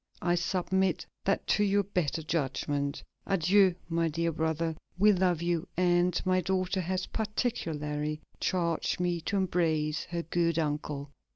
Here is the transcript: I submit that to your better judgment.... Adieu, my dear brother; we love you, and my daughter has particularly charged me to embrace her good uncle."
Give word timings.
I 0.23 0.33
submit 0.33 1.05
that 1.25 1.45
to 1.45 1.63
your 1.63 1.83
better 1.83 2.23
judgment.... 2.23 3.03
Adieu, 3.27 3.75
my 3.87 4.07
dear 4.07 4.31
brother; 4.31 4.75
we 4.97 5.13
love 5.13 5.43
you, 5.43 5.67
and 5.77 6.19
my 6.25 6.41
daughter 6.41 6.81
has 6.81 7.05
particularly 7.05 8.19
charged 8.39 8.99
me 8.99 9.21
to 9.21 9.37
embrace 9.37 10.05
her 10.05 10.23
good 10.23 10.57
uncle." 10.57 11.11